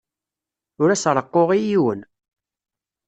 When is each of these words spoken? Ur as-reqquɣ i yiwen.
Ur 0.81 0.89
as-reqquɣ 0.91 1.49
i 1.57 1.59
yiwen. 1.67 2.01